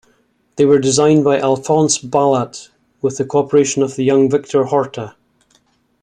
They 0.55 0.65
were 0.65 0.79
designed 0.79 1.23
by 1.23 1.37
Alphonse 1.39 1.99
Balat, 1.99 2.69
with 3.03 3.17
the 3.17 3.23
cooperation 3.23 3.83
of 3.83 3.97
the 3.97 4.03
young 4.03 4.31
Victor 4.31 4.63
Horta. 4.63 5.13